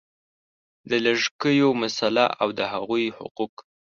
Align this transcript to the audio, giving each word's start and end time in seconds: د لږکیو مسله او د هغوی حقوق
د 0.89 0.91
لږکیو 1.05 1.69
مسله 1.81 2.25
او 2.41 2.49
د 2.57 2.59
هغوی 2.71 3.05
حقوق 3.17 3.53